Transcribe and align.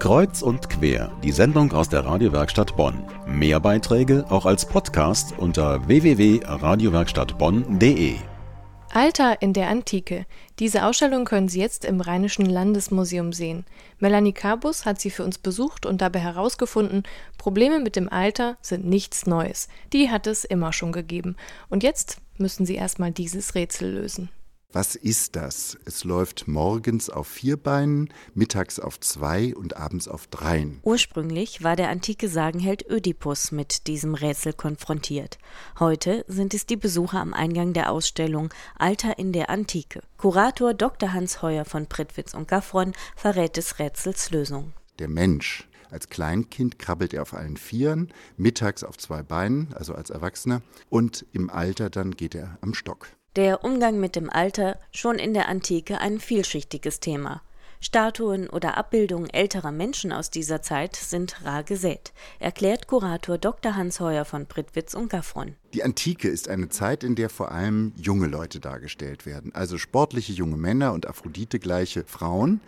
Kreuz 0.00 0.40
und 0.40 0.70
quer, 0.70 1.12
die 1.22 1.30
Sendung 1.30 1.72
aus 1.72 1.90
der 1.90 2.06
Radiowerkstatt 2.06 2.74
Bonn. 2.74 3.04
Mehr 3.26 3.60
Beiträge 3.60 4.24
auch 4.30 4.46
als 4.46 4.64
Podcast 4.64 5.34
unter 5.36 5.86
www.radiowerkstattbonn.de. 5.86 8.14
Alter 8.94 9.42
in 9.42 9.52
der 9.52 9.68
Antike. 9.68 10.24
Diese 10.58 10.86
Ausstellung 10.86 11.26
können 11.26 11.50
Sie 11.50 11.60
jetzt 11.60 11.84
im 11.84 12.00
Rheinischen 12.00 12.46
Landesmuseum 12.46 13.34
sehen. 13.34 13.66
Melanie 13.98 14.32
Carbus 14.32 14.86
hat 14.86 15.02
sie 15.02 15.10
für 15.10 15.22
uns 15.22 15.36
besucht 15.36 15.84
und 15.84 16.00
dabei 16.00 16.20
herausgefunden, 16.20 17.02
Probleme 17.36 17.78
mit 17.78 17.94
dem 17.94 18.08
Alter 18.08 18.56
sind 18.62 18.86
nichts 18.86 19.26
Neues. 19.26 19.68
Die 19.92 20.10
hat 20.10 20.26
es 20.26 20.46
immer 20.46 20.72
schon 20.72 20.92
gegeben. 20.92 21.36
Und 21.68 21.82
jetzt 21.82 22.22
müssen 22.38 22.64
Sie 22.64 22.76
erstmal 22.76 23.10
dieses 23.10 23.54
Rätsel 23.54 23.92
lösen. 23.92 24.30
Was 24.72 24.94
ist 24.94 25.34
das? 25.34 25.76
Es 25.84 26.04
läuft 26.04 26.46
morgens 26.46 27.10
auf 27.10 27.26
vier 27.26 27.56
Beinen, 27.56 28.08
mittags 28.34 28.78
auf 28.78 29.00
zwei 29.00 29.52
und 29.56 29.76
abends 29.76 30.06
auf 30.06 30.28
dreien. 30.28 30.78
Ursprünglich 30.84 31.64
war 31.64 31.74
der 31.74 31.88
antike 31.88 32.28
Sagenheld 32.28 32.88
Ödipus 32.88 33.50
mit 33.50 33.88
diesem 33.88 34.14
Rätsel 34.14 34.52
konfrontiert. 34.52 35.38
Heute 35.80 36.24
sind 36.28 36.54
es 36.54 36.66
die 36.66 36.76
Besucher 36.76 37.18
am 37.18 37.34
Eingang 37.34 37.72
der 37.72 37.90
Ausstellung 37.90 38.50
Alter 38.78 39.18
in 39.18 39.32
der 39.32 39.50
Antike. 39.50 40.02
Kurator 40.18 40.72
Dr. 40.72 41.12
Hans 41.12 41.42
Heuer 41.42 41.64
von 41.64 41.88
Prittwitz 41.88 42.32
und 42.32 42.46
Gaffron 42.46 42.92
verrät 43.16 43.56
des 43.56 43.80
Rätsels 43.80 44.30
Lösung. 44.30 44.72
Der 45.00 45.08
Mensch. 45.08 45.66
Als 45.90 46.08
Kleinkind 46.08 46.78
krabbelt 46.78 47.12
er 47.12 47.22
auf 47.22 47.34
allen 47.34 47.56
Vieren, 47.56 48.12
mittags 48.36 48.84
auf 48.84 48.96
zwei 48.96 49.24
Beinen, 49.24 49.74
also 49.74 49.96
als 49.96 50.10
Erwachsener, 50.10 50.62
und 50.88 51.26
im 51.32 51.50
Alter 51.50 51.90
dann 51.90 52.12
geht 52.12 52.36
er 52.36 52.58
am 52.60 52.74
Stock. 52.74 53.08
Der 53.36 53.62
Umgang 53.62 54.00
mit 54.00 54.16
dem 54.16 54.28
Alter 54.28 54.76
schon 54.90 55.20
in 55.20 55.34
der 55.34 55.48
Antike 55.48 56.00
ein 56.00 56.18
vielschichtiges 56.18 56.98
Thema. 56.98 57.42
Statuen 57.80 58.50
oder 58.50 58.76
Abbildungen 58.76 59.30
älterer 59.30 59.70
Menschen 59.70 60.12
aus 60.12 60.30
dieser 60.30 60.62
Zeit 60.62 60.96
sind 60.96 61.44
rar 61.44 61.62
gesät, 61.62 62.12
erklärt 62.40 62.88
Kurator 62.88 63.38
Dr. 63.38 63.76
Hans 63.76 64.00
Heuer 64.00 64.24
von 64.24 64.46
Prittwitz 64.46 64.94
und 64.94 65.10
Gaffron. 65.10 65.54
Die 65.72 65.84
Antike 65.84 66.28
ist 66.28 66.48
eine 66.48 66.70
Zeit, 66.70 67.04
in 67.04 67.14
der 67.14 67.30
vor 67.30 67.52
allem 67.52 67.92
junge 67.96 68.26
Leute 68.26 68.58
dargestellt 68.58 69.24
werden, 69.26 69.54
also 69.54 69.78
sportliche 69.78 70.32
junge 70.32 70.56
Männer 70.56 70.92
und 70.92 71.06
Aphrodite 71.06 71.60
gleiche 71.60 72.04
Frauen. 72.04 72.60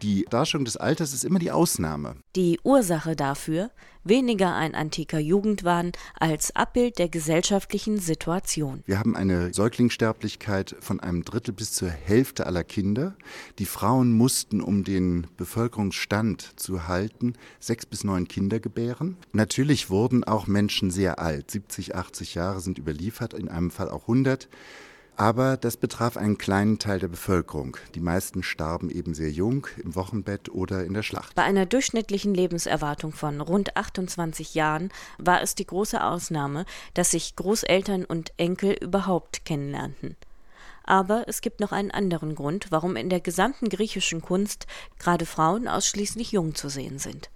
Die 0.00 0.24
Darstellung 0.30 0.64
des 0.64 0.76
Alters 0.78 1.12
ist 1.12 1.24
immer 1.24 1.38
die 1.38 1.50
Ausnahme. 1.50 2.16
Die 2.34 2.58
Ursache 2.62 3.14
dafür 3.14 3.70
weniger 4.04 4.54
ein 4.54 4.74
antiker 4.74 5.18
Jugendwahn 5.18 5.92
als 6.18 6.54
Abbild 6.54 6.98
der 6.98 7.08
gesellschaftlichen 7.08 7.98
Situation. 7.98 8.82
Wir 8.86 8.98
haben 8.98 9.16
eine 9.16 9.52
Säuglingssterblichkeit 9.52 10.76
von 10.80 11.00
einem 11.00 11.24
Drittel 11.24 11.52
bis 11.52 11.72
zur 11.72 11.90
Hälfte 11.90 12.46
aller 12.46 12.64
Kinder. 12.64 13.14
Die 13.58 13.66
Frauen 13.66 14.12
mussten, 14.12 14.60
um 14.60 14.84
den 14.84 15.26
Bevölkerungsstand 15.36 16.52
zu 16.56 16.88
halten, 16.88 17.34
sechs 17.60 17.86
bis 17.86 18.04
neun 18.04 18.28
Kinder 18.28 18.60
gebären. 18.60 19.16
Natürlich 19.32 19.90
wurden 19.90 20.24
auch 20.24 20.46
Menschen 20.46 20.90
sehr 20.90 21.18
alt. 21.18 21.50
70, 21.50 21.94
80 21.94 22.34
Jahre 22.34 22.60
sind 22.60 22.78
überliefert, 22.78 23.34
in 23.34 23.48
einem 23.48 23.70
Fall 23.70 23.88
auch 23.88 24.02
100. 24.02 24.48
Aber 25.18 25.56
das 25.56 25.76
betraf 25.76 26.16
einen 26.16 26.38
kleinen 26.38 26.78
Teil 26.78 27.00
der 27.00 27.08
Bevölkerung. 27.08 27.76
Die 27.96 28.00
meisten 28.00 28.44
starben 28.44 28.88
eben 28.88 29.14
sehr 29.14 29.32
jung, 29.32 29.66
im 29.82 29.96
Wochenbett 29.96 30.48
oder 30.48 30.84
in 30.84 30.94
der 30.94 31.02
Schlacht. 31.02 31.34
Bei 31.34 31.42
einer 31.42 31.66
durchschnittlichen 31.66 32.34
Lebenserwartung 32.34 33.12
von 33.12 33.40
rund 33.40 33.76
28 33.76 34.54
Jahren 34.54 34.92
war 35.18 35.42
es 35.42 35.56
die 35.56 35.66
große 35.66 36.04
Ausnahme, 36.04 36.66
dass 36.94 37.10
sich 37.10 37.34
Großeltern 37.34 38.04
und 38.04 38.32
Enkel 38.36 38.76
überhaupt 38.80 39.44
kennenlernten. 39.44 40.14
Aber 40.84 41.24
es 41.26 41.40
gibt 41.40 41.58
noch 41.58 41.72
einen 41.72 41.90
anderen 41.90 42.36
Grund, 42.36 42.68
warum 42.70 42.94
in 42.94 43.10
der 43.10 43.20
gesamten 43.20 43.68
griechischen 43.68 44.22
Kunst 44.22 44.68
gerade 45.00 45.26
Frauen 45.26 45.66
ausschließlich 45.66 46.30
jung 46.30 46.54
zu 46.54 46.68
sehen 46.68 47.00
sind. 47.00 47.28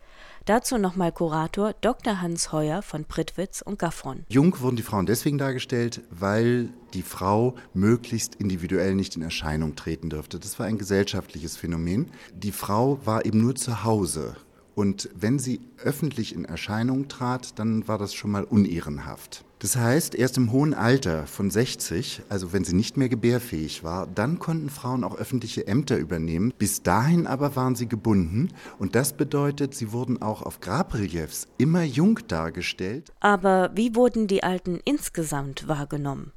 Dazu 0.44 0.76
nochmal 0.76 1.12
Kurator 1.12 1.72
Dr. 1.82 2.20
Hans 2.20 2.50
Heuer 2.50 2.82
von 2.82 3.04
Prittwitz 3.04 3.62
und 3.62 3.78
Gaffron. 3.78 4.24
Jung 4.28 4.58
wurden 4.60 4.74
die 4.74 4.82
Frauen 4.82 5.06
deswegen 5.06 5.38
dargestellt, 5.38 6.00
weil 6.10 6.70
die 6.94 7.02
Frau 7.02 7.54
möglichst 7.74 8.34
individuell 8.34 8.96
nicht 8.96 9.14
in 9.14 9.22
Erscheinung 9.22 9.76
treten 9.76 10.10
dürfte. 10.10 10.40
Das 10.40 10.58
war 10.58 10.66
ein 10.66 10.78
gesellschaftliches 10.78 11.56
Phänomen. 11.56 12.10
Die 12.34 12.50
Frau 12.50 12.98
war 13.04 13.24
eben 13.24 13.40
nur 13.40 13.54
zu 13.54 13.84
Hause. 13.84 14.34
Und 14.74 15.10
wenn 15.14 15.38
sie 15.38 15.60
öffentlich 15.78 16.34
in 16.34 16.44
Erscheinung 16.44 17.08
trat, 17.08 17.58
dann 17.58 17.86
war 17.88 17.98
das 17.98 18.14
schon 18.14 18.30
mal 18.30 18.44
unehrenhaft. 18.44 19.44
Das 19.62 19.76
heißt, 19.76 20.16
erst 20.16 20.38
im 20.38 20.50
hohen 20.50 20.74
Alter 20.74 21.28
von 21.28 21.48
60, 21.48 22.22
also 22.28 22.52
wenn 22.52 22.64
sie 22.64 22.74
nicht 22.74 22.96
mehr 22.96 23.08
gebärfähig 23.08 23.84
war, 23.84 24.08
dann 24.08 24.40
konnten 24.40 24.70
Frauen 24.70 25.04
auch 25.04 25.14
öffentliche 25.14 25.68
Ämter 25.68 25.98
übernehmen. 25.98 26.52
Bis 26.58 26.82
dahin 26.82 27.28
aber 27.28 27.54
waren 27.54 27.76
sie 27.76 27.86
gebunden 27.86 28.48
und 28.80 28.96
das 28.96 29.12
bedeutet, 29.12 29.74
sie 29.76 29.92
wurden 29.92 30.20
auch 30.20 30.42
auf 30.42 30.58
Grabreliefs 30.58 31.46
immer 31.58 31.84
jung 31.84 32.18
dargestellt. 32.26 33.12
Aber 33.20 33.70
wie 33.76 33.94
wurden 33.94 34.26
die 34.26 34.42
Alten 34.42 34.80
insgesamt 34.84 35.68
wahrgenommen? 35.68 36.32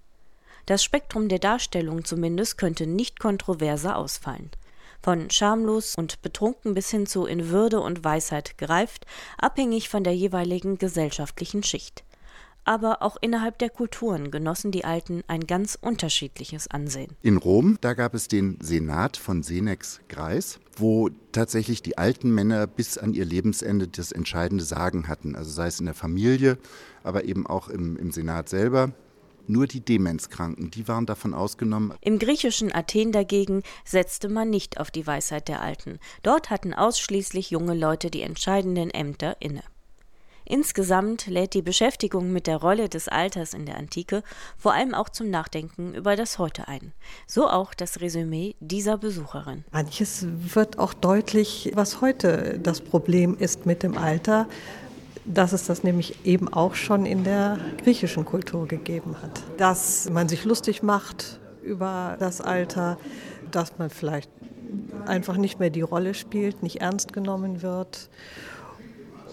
Das 0.68 0.84
Spektrum 0.84 1.28
der 1.28 1.40
Darstellung 1.40 2.06
zumindest 2.06 2.60
könnte 2.60 2.86
nicht 2.86 3.20
kontroverser 3.20 3.96
ausfallen 3.96 4.52
von 5.06 5.30
schamlos 5.30 5.94
und 5.96 6.24
betrunken 6.24 6.74
bis 6.74 6.90
hin 6.90 7.06
zu 7.06 7.28
in 7.28 7.50
Würde 7.50 7.80
und 7.80 8.04
Weisheit 8.04 8.58
gereift, 8.58 9.06
abhängig 9.38 9.88
von 9.88 10.04
der 10.04 10.16
jeweiligen 10.16 10.80
gesellschaftlichen 10.80 11.62
Schicht 11.62 12.04
aber 12.68 13.04
auch 13.04 13.16
innerhalb 13.22 13.60
der 13.60 13.70
Kulturen 13.70 14.32
genossen 14.32 14.72
die 14.72 14.86
Alten 14.86 15.24
ein 15.28 15.42
ganz 15.42 15.78
unterschiedliches 15.80 16.68
Ansehen. 16.68 17.16
In 17.22 17.38
Rom, 17.38 17.78
da 17.80 17.94
gab 17.94 18.16
es 18.16 18.28
den 18.28 18.58
Senat 18.60 19.18
von 19.18 19.44
Senex 19.44 20.02
Greis, 20.10 20.60
wo 20.76 21.10
tatsächlich 21.32 21.84
die 21.84 21.98
alten 21.98 22.32
Männer 22.32 22.66
bis 22.66 22.98
an 22.98 23.14
ihr 23.14 23.26
Lebensende 23.26 23.88
das 23.88 24.12
entscheidende 24.12 24.64
Sagen 24.64 25.08
hatten, 25.08 25.36
also 25.36 25.52
sei 25.52 25.68
es 25.68 25.80
in 25.80 25.86
der 25.86 25.94
Familie, 25.94 26.58
aber 27.04 27.26
eben 27.26 27.46
auch 27.46 27.70
im, 27.70 27.98
im 27.98 28.12
Senat 28.12 28.50
selber. 28.50 28.92
Nur 29.48 29.68
die 29.68 29.82
Demenzkranken, 29.82 30.72
die 30.72 30.88
waren 30.88 31.06
davon 31.06 31.34
ausgenommen. 31.34 31.94
Im 32.02 32.20
griechischen 32.20 32.74
Athen 32.74 33.12
dagegen 33.12 33.64
setzte 33.84 34.30
man 34.30 34.50
nicht 34.50 34.80
auf 34.80 34.92
die 34.92 35.06
Weisheit 35.06 35.48
der 35.48 35.62
Alten. 35.62 36.00
Dort 36.24 36.50
hatten 36.50 36.74
ausschließlich 36.74 37.52
junge 37.52 37.76
Leute 37.76 38.10
die 38.10 38.22
entscheidenden 38.22 38.90
Ämter 38.90 39.38
inne. 39.40 39.64
Insgesamt 40.48 41.26
lädt 41.26 41.56
die 41.56 41.64
Beschäftigung 41.64 42.32
mit 42.32 42.46
der 42.46 42.58
Rolle 42.58 42.88
des 42.88 43.08
Alters 43.08 43.56
in 43.56 43.66
der 43.66 43.78
Antike 43.78 44.22
vor 44.58 44.74
allem 44.74 44.94
auch 44.94 45.10
zum 45.10 45.32
Nachdenken 45.32 45.96
über 45.96 46.16
das 46.16 46.38
Heute 46.38 46.68
ein. 46.68 46.94
So 47.26 47.50
auch 47.50 47.74
das 47.74 48.00
Resümee 48.00 48.56
dieser 48.60 49.00
Besucherin. 49.00 49.66
Manches 49.72 50.28
wird 50.30 50.78
auch 50.78 50.94
deutlich, 50.94 51.72
was 51.74 52.00
heute 52.00 52.60
das 52.62 52.82
Problem 52.82 53.36
ist 53.38 53.66
mit 53.66 53.82
dem 53.82 53.98
Alter 53.98 54.48
dass 55.26 55.54
es 55.54 55.66
das 55.66 55.84
nämlich 55.84 56.26
eben 56.26 56.52
auch 56.52 56.76
schon 56.76 57.06
in 57.06 57.24
der 57.24 57.58
griechischen 57.84 58.26
Kultur 58.26 58.68
gegeben 58.68 59.16
hat. 59.22 59.42
Dass 59.58 60.10
man 60.10 60.30
sich 60.30 60.46
lustig 60.46 60.84
macht 60.84 61.40
über 61.64 62.16
das 62.20 62.42
Alter, 62.42 62.98
dass 63.52 63.78
man 63.78 63.90
vielleicht 63.90 64.30
einfach 65.06 65.38
nicht 65.38 65.60
mehr 65.60 65.70
die 65.70 65.82
Rolle 65.82 66.14
spielt, 66.14 66.64
nicht 66.64 66.82
ernst 66.82 67.14
genommen 67.14 67.62
wird 67.62 68.10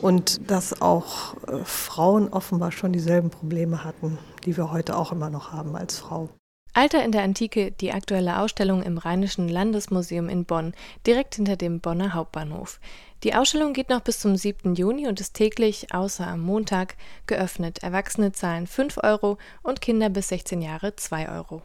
und 0.00 0.50
dass 0.50 0.82
auch 0.82 1.34
äh, 1.46 1.64
Frauen 1.64 2.28
offenbar 2.28 2.72
schon 2.72 2.92
dieselben 2.92 3.30
Probleme 3.30 3.84
hatten, 3.84 4.18
die 4.44 4.56
wir 4.56 4.72
heute 4.72 4.96
auch 4.96 5.12
immer 5.12 5.30
noch 5.30 5.52
haben 5.52 5.76
als 5.76 5.98
Frau. 5.98 6.28
Alter 6.74 7.04
in 7.04 7.12
der 7.12 7.22
Antike, 7.22 7.70
die 7.70 7.92
aktuelle 7.92 8.38
Ausstellung 8.38 8.82
im 8.82 8.96
Rheinischen 8.96 9.48
Landesmuseum 9.48 10.30
in 10.30 10.46
Bonn, 10.46 10.72
direkt 11.06 11.34
hinter 11.34 11.56
dem 11.56 11.80
Bonner 11.80 12.14
Hauptbahnhof. 12.14 12.80
Die 13.22 13.34
Ausstellung 13.34 13.72
geht 13.72 13.88
noch 13.88 14.00
bis 14.00 14.18
zum 14.18 14.36
7. 14.36 14.74
Juni 14.74 15.06
und 15.06 15.20
ist 15.20 15.34
täglich, 15.34 15.94
außer 15.94 16.26
am 16.26 16.40
Montag, 16.40 16.96
geöffnet. 17.26 17.78
Erwachsene 17.82 18.32
zahlen 18.32 18.66
5 18.66 18.98
Euro 19.04 19.38
und 19.62 19.80
Kinder 19.80 20.08
bis 20.08 20.28
16 20.28 20.60
Jahre 20.60 20.96
2 20.96 21.28
Euro. 21.28 21.62